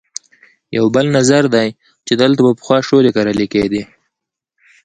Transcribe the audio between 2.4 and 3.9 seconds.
به پخوا شولې کرلې کېدې.